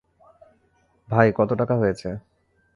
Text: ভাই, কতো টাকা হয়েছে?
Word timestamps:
ভাই, 1.09 1.27
কতো 1.37 1.53
টাকা 1.55 1.75
হয়েছে? 1.75 2.09